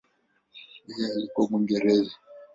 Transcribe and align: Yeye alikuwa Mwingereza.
Yeye 0.89 1.11
alikuwa 1.11 1.47
Mwingereza. 1.49 2.15